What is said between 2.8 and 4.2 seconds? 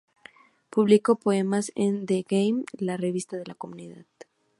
revista de la comunidad.